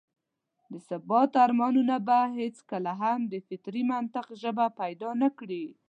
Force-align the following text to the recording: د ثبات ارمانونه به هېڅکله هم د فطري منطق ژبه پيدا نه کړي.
د 0.71 0.73
ثبات 0.87 1.31
ارمانونه 1.45 1.95
به 2.07 2.19
هېڅکله 2.39 2.91
هم 3.01 3.19
د 3.31 3.33
فطري 3.47 3.83
منطق 3.91 4.27
ژبه 4.41 4.65
پيدا 4.79 5.09
نه 5.21 5.29
کړي. 5.39 5.65